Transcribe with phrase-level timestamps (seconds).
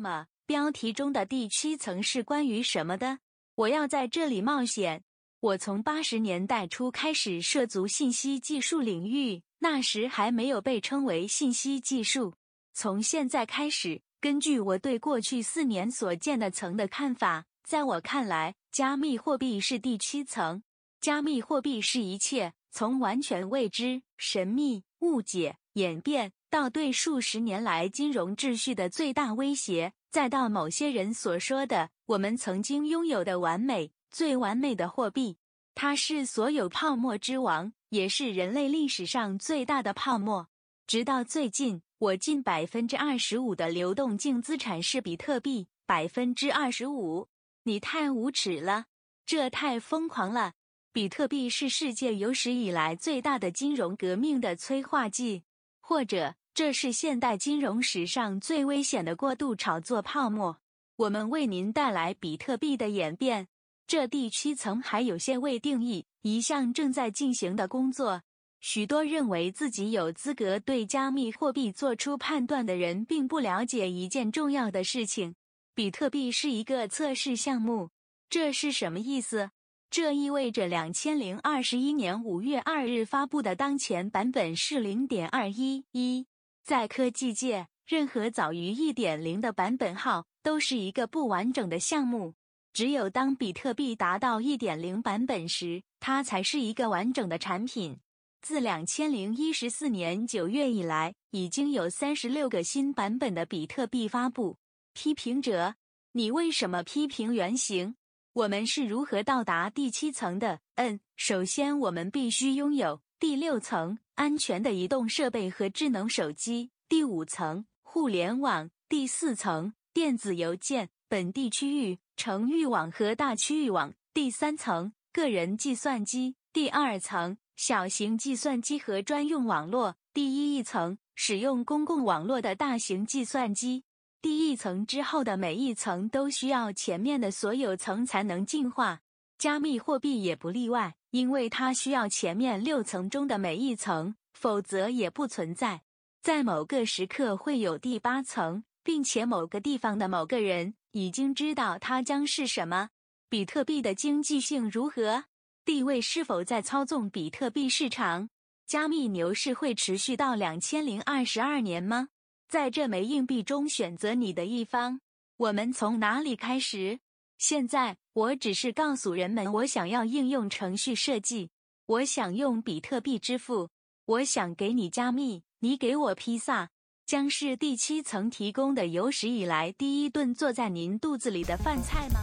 [0.00, 3.18] 么，标题中的第七层是关于什么的？
[3.54, 5.02] 我要在这里冒险。
[5.40, 12.34] 我从八十年代初开始涉足信息技术领域，那时还没有被称为信息技术。
[12.72, 20.62] 从现在开始，根据我对过去四年所见的层的看法，在我看来，加密货币是第七层。
[21.00, 26.32] 加密货币是一切从完全未知、神秘、误解、演变。
[26.50, 35.38] 到对数十年来金融秩序的最大威胁，再到某些人所说的我们曾经拥有的完美、最完美的货币，
[35.76, 40.48] 它是所有泡沫之王，也是人类历史上最大的泡沫。
[40.88, 47.28] 直到最近，我近百分之二十五的流动净资产是比特币，百分之二十五。
[47.62, 48.86] 你太无耻了，
[49.24, 50.54] 这太疯狂了！
[50.92, 55.44] 比特币是世界有史以来最大的金融革命的催化剂，
[55.80, 56.34] 或者。
[56.52, 60.58] 这是现代金融史上最危险的过度炒作泡沫。
[60.96, 63.48] 我们为您带来比特币的演变。
[63.86, 68.22] 这第七层还有些未定义，一项正在进行的工作。
[68.60, 75.34] 许多认为自己有资格对加密货币做出判断的人，并不了解一件重要的事情：
[75.74, 77.90] 比特币是一个测试项目。
[78.28, 79.50] 这是什么意思？
[79.90, 86.26] 这意味着两千零二十一年五月二日发布的当前版本是零点二一一。
[86.62, 92.34] 在科技界，任何早于一点零的版本号都是一个不完整的项目。
[92.72, 97.98] 只有当比特币达到一点零版本时，它才是一个完整的产品。
[98.42, 104.56] 自两千零一十四年九月以来，已经有三十六个新版本的比特币发布。
[104.92, 105.74] 批评者，
[106.12, 107.96] 你为什么批评原型？
[108.32, 110.60] 我们是如何到达第七层的？
[110.76, 113.98] 嗯，首先我们必须拥有第六层。
[114.20, 116.70] 安全的移动设备和智能手机。
[116.90, 118.70] 第五层互联网。
[118.86, 123.94] 第四层电子邮件、本地区域、城域网和大区域网。
[124.12, 126.36] 第三层个人计算机。
[126.52, 129.96] 第二层小型计算机和专用网络。
[130.12, 133.84] 第一层使用公共网络的大型计算机。
[134.20, 139.00] 第一层之后的每一层都需要前面的所有层才能进化。
[139.40, 140.94] 加密货币也不例外。
[141.12, 145.80] 因为它需要前面六层中的每一层，否则也不存在。
[146.22, 152.90] 在某个时刻会有第八层，并且某个地方的某个人已经知道它将是什么。
[153.28, 155.24] 比特币的经济性如何？
[155.64, 158.28] 地位是否在操纵比特币市场？
[158.66, 162.10] 加密牛市会持续到两千零二十二年吗？
[162.46, 165.00] 在这枚硬币中选择你的一方。
[165.38, 167.00] 我们从哪里开始？
[167.38, 167.96] 现在。
[168.12, 171.48] 我只是告诉人们，我想要应用程序设计，
[171.86, 173.68] 我想用比特币支付，
[174.04, 176.70] 我想给你加密，你给我披萨，
[177.06, 182.18] 将是第七层提供的有史以来第一顿坐在您肚子里的饭菜吗？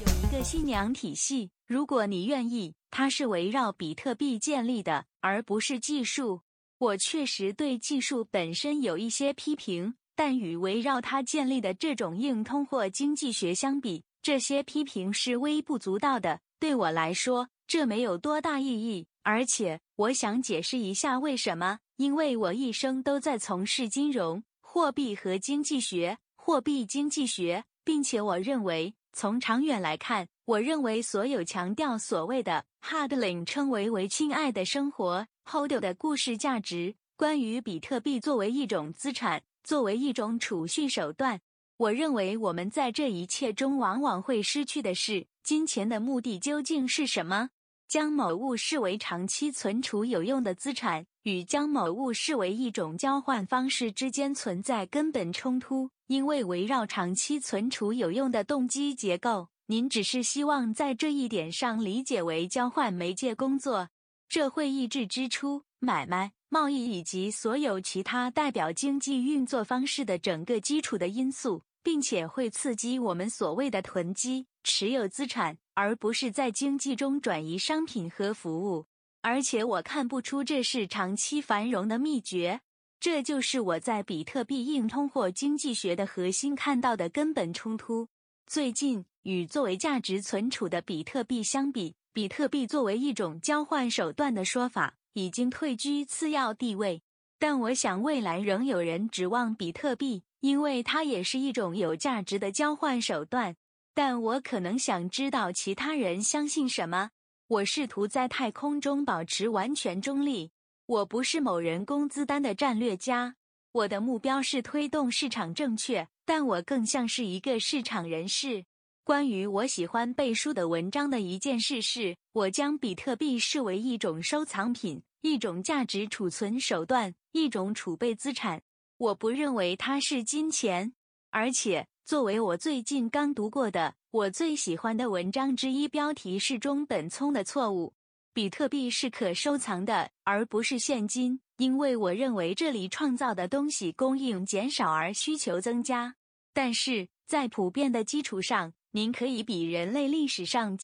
[0.00, 6.40] 有一个新娘体系，如果你愿意，它是围绕比特币建立的，而不是技术。
[6.78, 9.96] 我确实对技术本身有一些批评。
[10.16, 16.40] 但与围绕它建立的这种硬通货经济学相比，这些批评是微不足道的。
[16.58, 19.06] 对我来说，这没有多大意义。
[19.22, 21.78] 而且，我想解释一下为什么。
[21.96, 39.42] 因为我一生都在从事金融、货币和经济学、货币经济学，并且我认为，从长远来看，我认为所有强调所谓的 “hardling” 称为为“亲爱的生活 ”hold 的故事价值，关于比特币作为一种资产。
[39.64, 41.40] 作为一种储蓄手段，
[41.78, 47.48] 我认为我们在这一切中往往会失去的是金钱的目的究竟是什么？
[47.88, 55.90] 将某物视为长期存储有用的资产，与将某物视为一种交换方式之间存在根本冲突。
[56.06, 63.88] 因为围绕长期存储有用的动机结构，您只是希望在这一点上理解为交换媒介工作，
[64.28, 75.58] 这会抑制支出、买卖、贸易以及所有其他代表经济运作方式的整个基础的因素，并且会刺激我们所谓的囤积、持有资产。
[75.74, 78.86] 而不是在经济中转移商品和服务，
[79.20, 82.60] 而且我看不出这是长期繁荣的秘诀。
[83.00, 88.06] 这就是我在比特币硬通货经济学的核心看到的根本冲突。
[88.46, 97.02] 最近，与作为价值存储的比特币相比，比特币作为一种交换手段的说法已经退居次要地位。
[97.38, 103.56] 但我想，未来仍有人指望比特币，因为它也是一种有价值的交换手段。
[103.94, 107.10] 但我可能想知道其他人相信什么。
[107.46, 110.50] 我试图在太空中保持完全中立。
[110.86, 113.36] 我不是某人工资单的战略家。
[113.72, 118.64] 我的目标是推动市场正确，但我更像是一个市场人士。
[119.04, 128.62] 关于我喜欢背书的文章的一件事是，我将比特币视为一种收藏品，一种价值储存手段，一种储备资产。
[128.96, 130.94] 我不认为它是金钱，
[131.30, 131.86] 而且。
[132.06, 137.94] 作为我最近刚读过的我最喜欢的文章之一，标题是中本聪的错误。
[138.34, 146.14] 比特币是可收藏的，而不是现金，因为我认为这里创造的东西供应减少而需求增加。
[146.52, 150.78] 但是在普遍的基础上，您可以比人类历史上。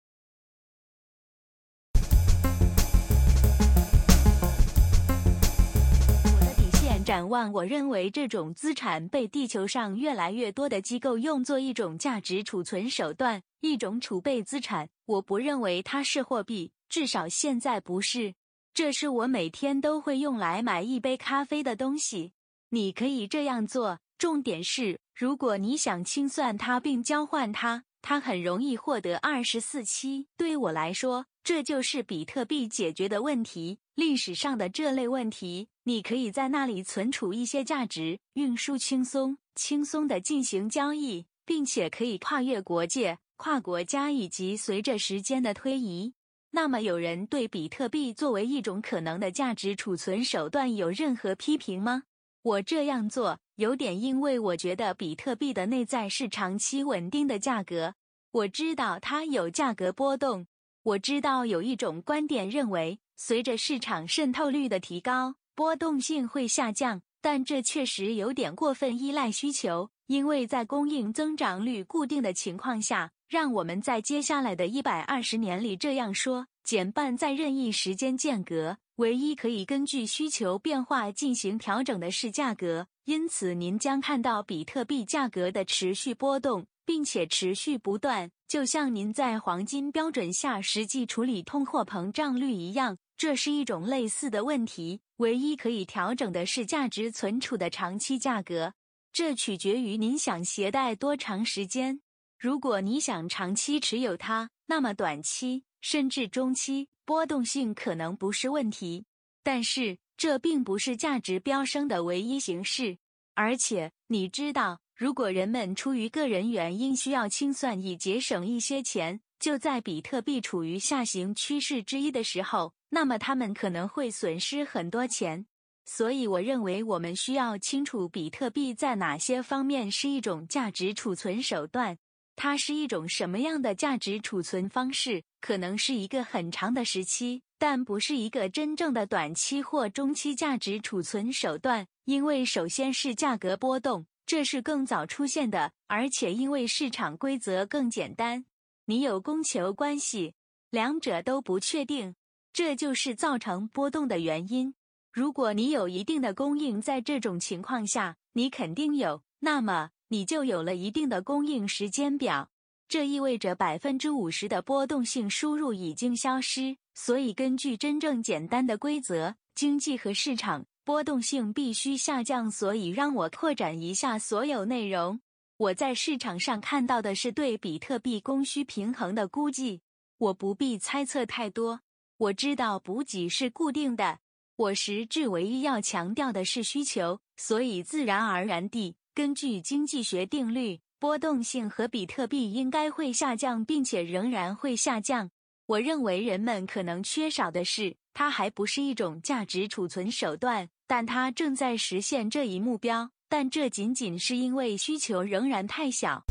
[6.25, 14.89] 我的底线展望，我认为这种资产被地球上越来越多的机构用作一种价值储存手段，一种储备资产。
[15.07, 18.35] 我不认为它是货币，至少现在不是。
[18.75, 22.33] 这是我每天都会用来买一杯咖啡的东西。
[22.71, 30.27] 你可以这样做，重点是，如果你想清算它并交换它，它很容易获得二十四期。
[30.37, 33.79] 对我来说，这就是比特币解决的问题。
[33.95, 35.69] 历史上的这类问题。
[35.85, 46.13] 你可以在那里存储一些价值，运输轻松，轻松的进行交易，并且可以跨越国界、跨国家，以及随着时间的推移。
[46.53, 52.05] 那么，有人对比特币作为一种可能的价值储存手段有任何批评吗？
[52.43, 57.95] 我这样做有点因为我觉得比特币的内在是长期稳定的价格。
[58.31, 60.47] 我知道它有价格波动，
[60.83, 65.35] 我知道有一种观点认为，随着市场渗透率的提高。
[65.55, 82.89] 波动性会下降，但这确实有点过分依赖需求，因为在供应增长率固定的情况下，让我们在接下来的一百二十年里这样说：减半在任意时间间隔，唯一可以根据需求变化进行调整的是价格。
[83.05, 92.99] 因此，您将看到比特币价格的持续波动，并且持续不断，就像您在黄金标准下实际处理通货膨胀率一样。
[93.17, 95.03] 这是一种类似的问题。
[95.19, 98.73] 唯一可以调整的是价值存储的长期价格，
[99.13, 102.01] 这取决于您想携带多长时间。
[102.41, 109.05] 如果你想长期持有它，那么短期甚至中期波动性可能不是问题。
[109.43, 112.97] 但是这并不是价值飙升的唯一形式。
[113.35, 122.73] 而且你知道，如果人们出于个人原因需要清算以节省一些钱，就在比特币处于下行趋势之一的时候。
[122.89, 125.45] 那么他们可能会损失很多钱，
[125.85, 131.99] 所以我认为我们需要清楚比特币在哪些方面是一种价值储存手段。
[132.43, 135.23] 它是一种什么样的价值储存方式？
[135.43, 141.87] 可能是一个很长的时期，但不是一个真正的短期或中期价值储存手段。
[142.07, 148.47] 因为首先是价格波动，这是更早出现的，而且因为市场规则更简单，
[148.87, 150.33] 你有供求关系，
[150.71, 152.15] 两者都不确定。
[152.55, 154.73] 这就是造成波动的原因。
[155.13, 162.51] 如果你有一定的供应，在这种情况下，你肯定有，那么你就有了一定的供应时间表。
[162.89, 166.77] 这意味着百分之五十的波动性输入已经消失。
[166.95, 172.51] 所以，根据真正简单的规则，经济和市场波动性必须下降。
[172.51, 175.21] 所以，让我扩展一下所有内容。
[175.57, 179.83] 我在市场上看到的是对比特币供需平衡的估计。
[180.19, 181.81] 我不必猜测太多。
[182.17, 184.19] 我知道补给是固定的，
[184.57, 195.31] 我实质唯一要强调的是需求，所以自然而然地，根据经济学定律，波动性和比特币应该会下降，并且仍然会下降。
[195.67, 203.11] 我认为人们可能缺少的是，它还不是一种价值储存手段，但它正在实现这一目标。
[203.29, 206.25] 但这仅仅是因为需求仍然太小，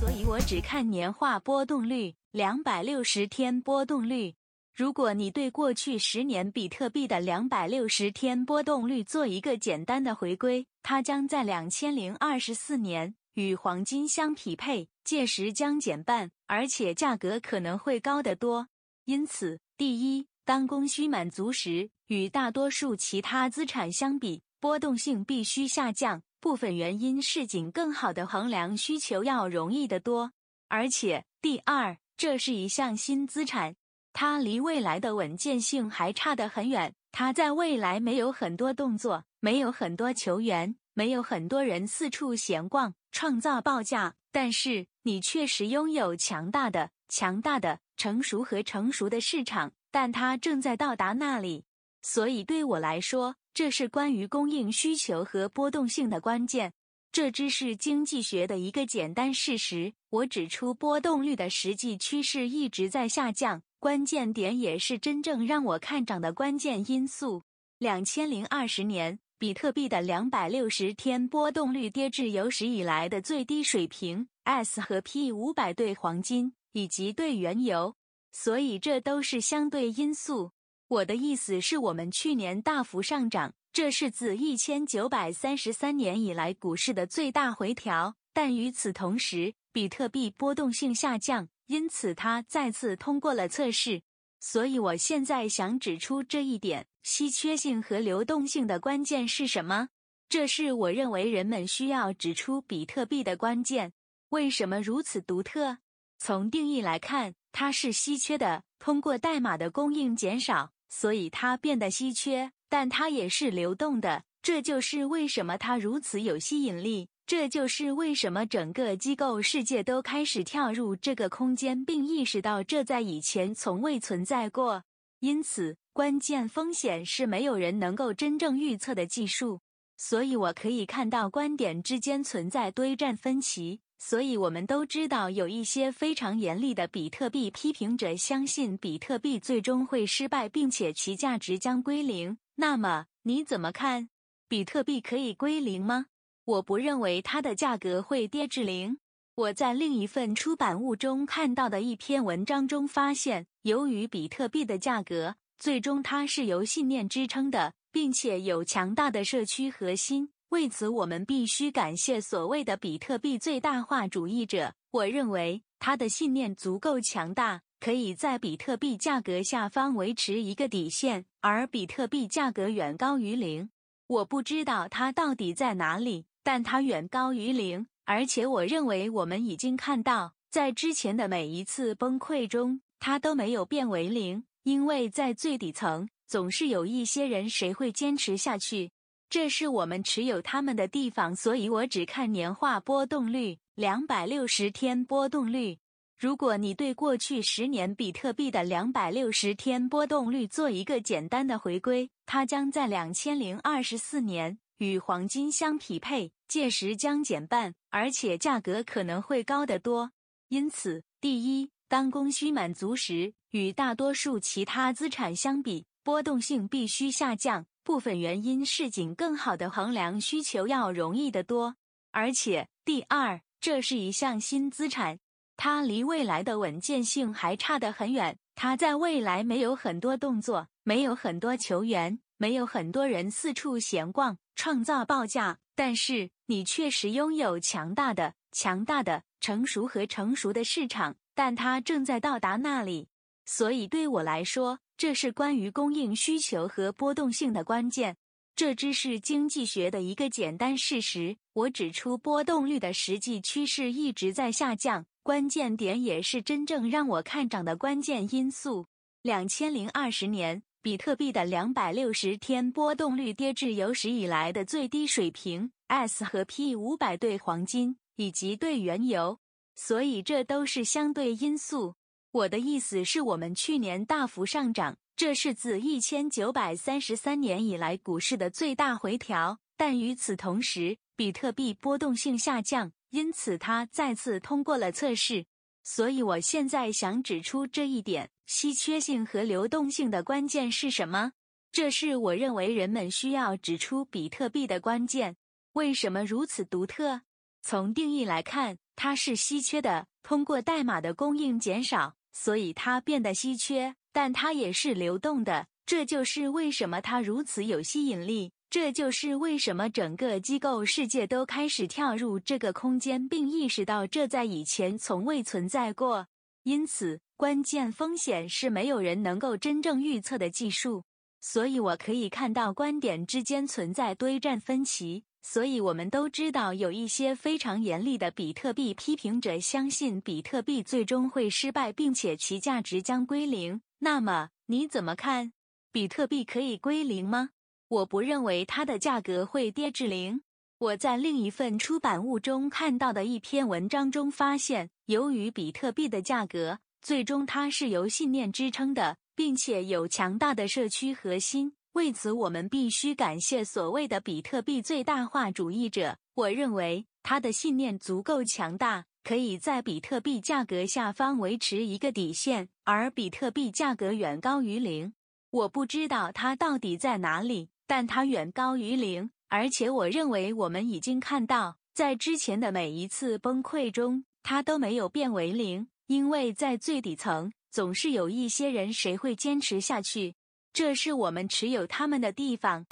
[0.00, 4.34] 所以我只看年化波动率、两百六十天波动率。
[4.74, 18.68] 如果你对过去十年比特币的两百六十天波动率做一个简单的回归，它将在两千零二十四年与黄金相匹配，届时将减半，而且价格可能会高得多。
[19.04, 20.26] 因此，第一。
[20.44, 26.20] 当供需满足时，与大多数其他资产相比，波动性必须下降。
[26.40, 30.32] 部分原因是仅更好的衡量需求要容易得多。
[30.66, 33.76] 而且，第二，这是一项新资产，
[34.12, 36.94] 它离未来的稳健性还差得很远。
[37.10, 44.14] 它在未来没有很多动作，没有很多球员，没有很多人四处闲逛，创造报价。
[44.30, 49.72] 但是，你确实拥有强大的、强大的、成熟和成熟的市场。
[49.90, 51.64] 但它正在到达那里，
[52.00, 56.72] 所以对我来说，这是关于供应需求和波动性的关键。
[57.12, 59.92] 这只是经济学的一个简单事实。
[60.08, 67.42] 我指出，波动率的实际趋势一直在下降，关键点也是真正让我看涨的关键因素。
[67.78, 77.96] 两千零二十年，比特币的两百六十天波动率跌至有史以来的最低水平，S 和 P 五百对黄金以及对原油。
[78.30, 80.52] 所以这都是相对因素。
[80.86, 88.14] 我的意思是我们去年大幅上涨，这是自一千九百三十三年以来股市的最大回调。
[88.32, 94.02] 但与此同时，比特币波动性下降，因此它再次通过了测试。
[94.38, 99.88] 所以我现在想指出这一点：稀缺性和流动性的关键是什么？
[100.28, 103.94] 这是我认为人们需要指出比特币的关键。
[104.28, 105.78] 为什么如此独特？
[106.18, 107.34] 从定义来看。
[107.54, 112.52] 它是稀缺的，通过代码的供应减少，所以它变得稀缺。
[112.68, 117.10] 但它也是流动的，这就是为什么它如此有吸引力。
[117.32, 124.84] 这就是为什么整个机构世界都开始跳入这个空间，并意识到这在以前从未存在过。
[125.20, 129.62] 因此，关键风险是没有人能够真正预测的技术。
[129.96, 133.80] 所以我可以看到观点之间存在堆栈分歧。
[133.96, 142.36] 所以，我们都知道，有一些非常严厉的比特币批评者相信比特币最终会失败，并且其价值将归零。
[142.56, 144.10] 那么，你怎么看？
[144.48, 146.08] 比特币可以归零吗？
[146.44, 148.98] 我不认为它的价格会跌至零。
[149.34, 160.30] 我在另一份出版物中看到的一篇文章中发现，由于比特币的价格最终它是由信念支撑的，并且有强大的社区核心。
[160.48, 164.74] 为此，我们必须感谢所谓的比特币最大化主义者。
[164.90, 173.70] 我认为他的信念足够强大，可以在比特币价格下方维持一个底线，而比特币价格远高于零。
[174.08, 177.86] 我不知道它到底在哪里，但它远高于零。
[178.04, 188.90] 而且，我认为我们已经看到，在之前的每一次崩溃中，它都没有变为零，因为在最底层总是有一些人，谁会坚持下去？
[189.30, 195.78] 这是我们持有他们的地方，所以我只看年化波动率、两百六十天波动率。
[196.18, 210.12] 如果你对过去十年比特币的两百六十天波动率做一个简单的回归，它将在两千零二十四年与黄金相匹配，届时将减半，而且价格可能会高得多。
[210.48, 217.66] 因此，第一，当供需满足时，与大多数其他资产相比，波动性必须下降。
[217.84, 221.74] 部分原因是仅更好的衡量需求要容易得多，
[222.12, 225.18] 而且第二，这是一项新资产，
[225.56, 228.38] 它离未来的稳健性还差得很远。
[228.54, 235.58] 它在未来没有很多动作，没有很多球员，没有很多人四处闲逛，创造报价。
[235.74, 243.08] 但是你确实拥有强大的、强大的、成熟和成熟的市场，但它正在到达那里。
[243.44, 244.78] 所以对我来说。
[244.94, 248.16] 这是关于供应需求和波动性的关键。
[248.54, 251.36] 这只是经济学的一个简单事实。
[251.54, 258.86] 我指出，波动率的实际趋势一直在下降，关键点也是真正让我看涨的关键因素。
[259.22, 269.38] 两千零二十年，比特币的两百六十天波动率跌至有史以来的最低水平，S 和 P 五百对黄金以及对原油。
[269.76, 271.94] 所以这都是相对因素。
[272.32, 279.60] 我的意思是我们去年大幅上涨，这是自一千九百三十三年以来股市的最大回调。
[279.76, 285.46] 但与此同时，比特币波动性下降，因此它再次通过了测试。
[285.82, 291.32] 所以我现在想指出这一点：稀缺性和流动性的关键是什么？
[291.72, 295.36] 这是我认为人们需要指出比特币的关键。
[295.72, 297.22] 为什么如此独特？
[297.62, 300.06] 从定义来看，它是稀缺的。
[300.22, 303.96] 通过代码的供应减少，所以它变得稀缺。
[304.12, 308.52] 但它也是流动的，这就是为什么它如此有吸引力。
[308.72, 316.26] 这就是为什么整个机构世界都开始跳入这个空间，并意识到这在以前从未存在过。
[316.62, 321.04] 因此，关键风险是没有人能够真正预测的技术。
[321.42, 325.24] 所以我可以看到观点之间存在堆栈分歧。
[325.42, 333.82] 所以我们都知道，有一些非常严厉的比特币批评者相信比特币最终会失败，并且其价值将归零。
[333.98, 335.52] 那么你怎么看？
[335.92, 337.50] 比特币可以归零吗？
[337.92, 340.40] 我不认为它的价格会跌至零。
[340.78, 351.74] 我在另一份出版物中看到的一篇文章中发现，由于比特币的价格最终它是由信念支撑的，并且有强大的社区核心。
[351.92, 356.16] 为此，我们必须感谢所谓的比特币最大化主义者。
[356.32, 365.12] 我认为他的信念足够强大，可以在比特币价格下方维持一个底线，而比特币价格远高于零。
[365.50, 367.68] 我不知道它到底在哪里。
[367.86, 380.34] 但它远高于零，而且我认为我们已经看到，在之前的每一次崩溃中，它都没有变为零，因为在最底层总是有一些人，谁会坚持下去？
[380.72, 382.84] 这是我们持有他们的地方。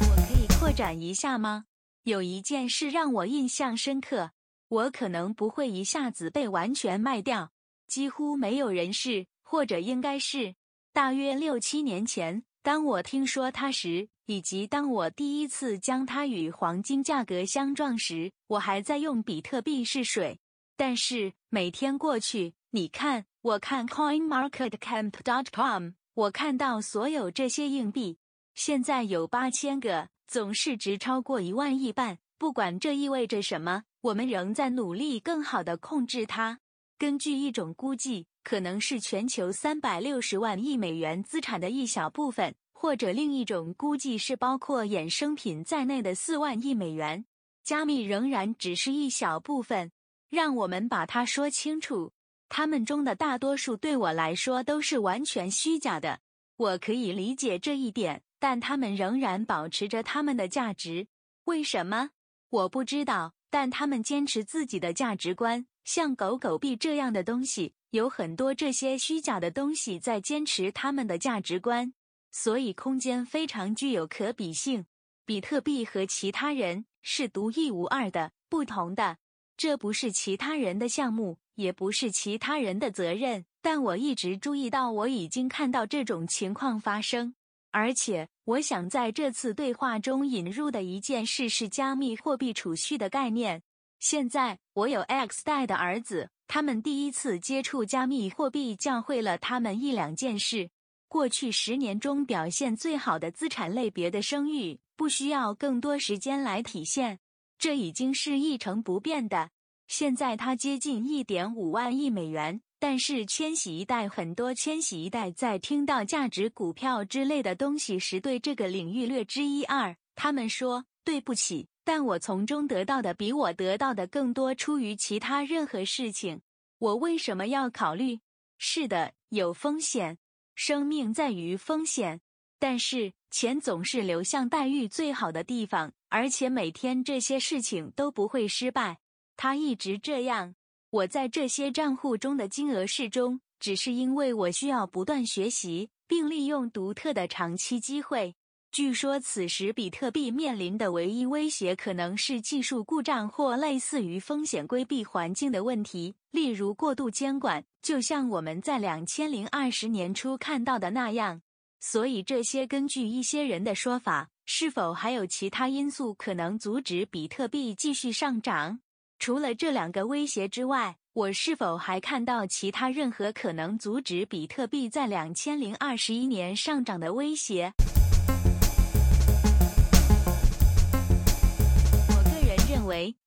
[0.00, 1.66] 我可以扩展一下吗？
[2.04, 4.30] 有一件事让我印象深刻，
[4.68, 7.50] 我可能不会一下子被完全卖掉，
[7.86, 10.54] 几乎没有人是，或者应该是。
[10.94, 20.40] 大约六七年前，当我听说它时，以及当我第一次将它与黄金价格相撞时，我还在用比特币试水。
[20.74, 28.16] 但是每天过去，你看，我看 CoinMarketCap.com，我看到所有这些硬币，
[28.54, 32.16] 现在有八千个，总市值超过一万亿半。
[32.38, 36.60] 不管这意味着什么，我们仍在努力更好地控制它。
[36.96, 38.28] 根据一种估计。
[38.42, 47.24] 可能是全球三百六十万亿美元资产的一小部分，或者另一种估计是包括衍生品在内的四万亿美元。
[47.62, 49.92] 加密仍然只是一小部分，
[50.28, 52.12] 让我们把它说清楚。
[52.48, 56.20] 他们中的大多数对我来说都是完全虚假的。
[56.56, 61.06] 我可以理解这一点，但他们仍然保持着他们的价值。
[61.44, 62.10] 为什么？
[62.50, 63.34] 我不知道。
[63.54, 67.74] 但他们坚持自己的价值观，像狗狗币这样的东西。
[67.90, 71.92] 有很多这些虚假的东西在坚持他们的价值观，
[72.30, 74.86] 所以空间非常具有可比性。
[75.26, 79.18] 比特币和其他人是独一无二的、不同的。
[79.58, 83.44] 这不是其他人的项目，也不是其他人的责任。
[83.60, 87.34] 但我一直注意到，我已经看到这种情况发生。
[87.70, 93.62] 而且，我想在这次对话中引入的一件事是加密货币储蓄的概念。
[94.02, 96.30] 现在，我有 X 代的儿子。
[96.48, 100.70] 他们第一次接触加密货币，教会了他们一两件事。
[101.06, 107.20] 过去十年中表现最好的资产类别的声誉，不需要更多时间来体现，
[107.56, 109.50] 这已经是一成不变的。
[109.86, 119.96] 现在它接近一点五万亿美元，但是千禧一代很多千禧一代在听到价值股票之类的东西时，对这个领域略知一二。
[120.16, 126.40] 他们说：“对不起。”但我从中得到的比我得到的更多，出于其他任何事情。
[126.78, 128.20] 我为什么要考虑？
[128.58, 130.18] 是的，有风险，
[130.54, 132.20] 生命在于风险。
[132.58, 138.98] 但是钱总是流向待遇最好的地方，而且每天这些事情都不会失败。
[139.36, 140.54] 它一直这样。
[140.90, 148.36] 我在这些账户中的金额适中，只是因为我需要不断学习，并利用独特的长期机会。
[148.72, 161.42] 据说，此时比特币面临的唯一威胁可能是技术故障或类似于风险规避环境的问题，例如过度监管，就像我们在两千零二十年初看到的那样。
[161.80, 168.80] 所以，这些根据一些人的说法，是否还有其他因素可能阻止比特币继续上涨？
[169.18, 177.70] 除了这两个威胁之外，我是否还看到其他任何可能阻止比特币在两千零二十一年上涨的威胁？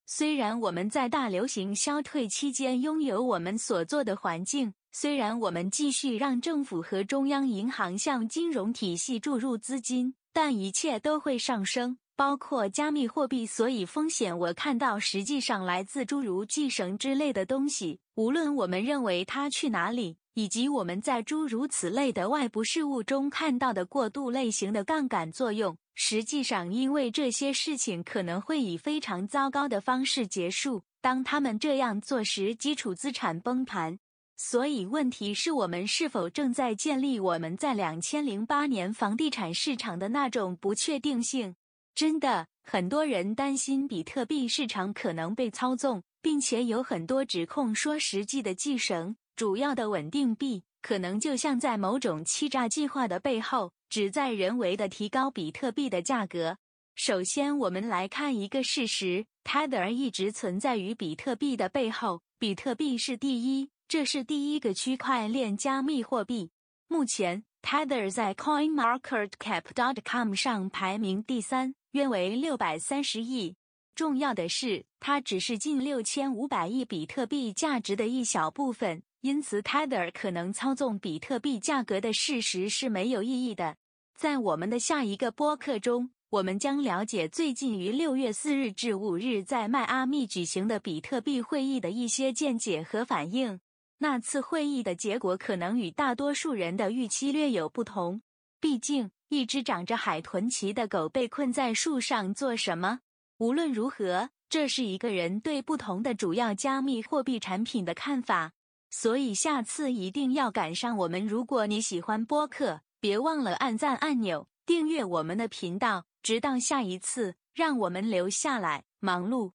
[0.07, 11.97] 虽然我们在大流行消退期间拥有我们所做的环境，虽然我们继续让政府和中央银行向金融体系注入资金，但一切都会上升。
[12.15, 13.45] 包括加密货币。
[13.45, 20.17] 所以风险我看到实际上来自诸如继绳之类的东西，无论我们认为它去哪里。
[20.35, 30.83] 以及我们在诸如此类的外部事物中看到的过度类型的杠杆作用，实际上因为这些事情可能会以非常糟糕的方式结束。
[30.99, 33.97] 当他们这样做时，基础资产崩盘。
[34.35, 41.55] 所以问题是我们是否正在建立我们在两千零八年房地产市场的那种不确定性？
[41.95, 49.15] 真的，很多人担心比特币市场可能被操纵，并且有很多指控说实际的继绳。
[49.35, 56.57] 主要的稳定币可能就像在某种欺诈计划的背后，旨在人为的提高比特币的价格。
[56.95, 62.21] 首先，我们来看一个事实：Tether 一直存在于比特币的背后。
[62.39, 66.51] 比特币是第一，这是第一个区块链加密货币。
[66.87, 73.57] 目前，Tether 在 CoinMarketCap.com 上排名第三，约为六百三十亿。
[73.95, 79.01] 重要的是，它只是近六千五百亿比特币价值的一小部分。
[79.25, 83.75] 因此，Tether 可能操纵比特币价格的事实是没有意义的。
[84.15, 93.59] 在我们的下一个播客中，我们将了解最近于六月四日至五日在迈阿密举行的比特币会议的一些见解和反应。
[93.97, 98.21] 那次会议的结果可能与大多数人的预期略有不同。
[98.61, 102.99] 毕竟，一只长着海豚鳍的狗被困在树上做什么？
[103.39, 108.51] 无论如何，这是一个人对不同的主要加密货币产品的看法。
[108.97, 111.27] 所以下次一定要赶上我们。
[111.27, 116.05] 如果你喜欢播客，别忘了按赞按钮，订阅我们的频道。
[116.23, 119.51] 直到下一次，让我们留下来忙碌。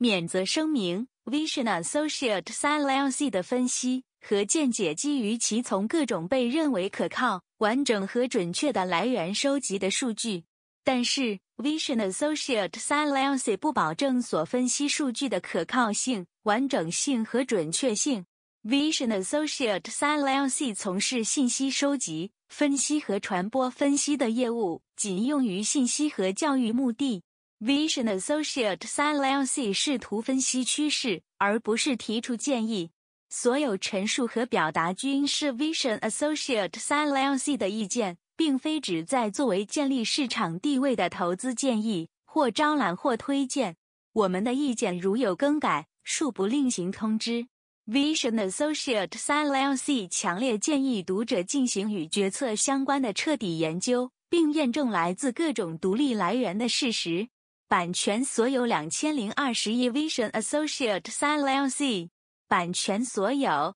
[0.00, 10.44] 免责声明：Vision Associates LLC 的分析和见解基于其从各种被认为可靠、完整和准确的来源收集的数据，
[10.84, 18.24] 但是 Vision Associates LLC 不保证所分析数据的可靠性、完整性和准确性。
[18.62, 27.22] Vision Associates LLC 从事信息收集、分析和传播分析的业务，仅用于信息和教育目的。
[27.60, 32.90] Vision Associate LLC 试图分析趋势，而不是提出建议。
[33.30, 43.74] 所有陈述和表达均是 Vision Associate LLC 的意见，并非旨在作为建立市场地位的投资建议或招揽或推荐。
[44.12, 47.48] 我们的意见如有更改，恕不另行通知。
[47.88, 57.28] Vision Associate LLC 强烈建议读者进行与决策相关的彻底研究，并验证来自各种独立来源的事实。
[57.68, 62.08] 版权所有两千零二十一 Vision Associates LLC
[62.48, 63.50] 版权所有。